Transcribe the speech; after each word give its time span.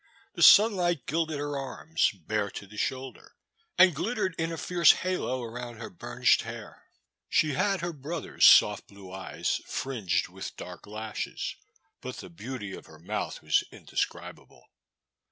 The 0.33 0.41
sunlight 0.41 1.05
gilded 1.05 1.37
her 1.37 1.55
arms, 1.55 2.09
bare 2.11 2.49
to 2.49 2.65
the 2.65 2.75
shoulder, 2.75 3.35
and 3.77 3.93
glittered 3.93 4.33
in 4.39 4.51
a 4.51 4.57
fierce 4.57 4.93
halo 4.93 5.43
around 5.43 5.75
her 5.77 5.91
burnished 5.91 6.41
hair. 6.41 6.85
She 7.29 7.53
had 7.53 7.81
her 7.81 7.93
brother's 7.93 8.47
soft 8.47 8.87
blue 8.87 9.13
eyes, 9.13 9.61
fringed 9.67 10.27
with 10.27 10.57
dark 10.57 10.87
lashes, 10.87 11.55
but 12.01 12.17
the 12.17 12.31
beauty 12.31 12.73
of 12.73 12.87
her 12.87 12.97
mouth 12.97 13.43
was 13.43 13.63
indescribable. 13.71 14.65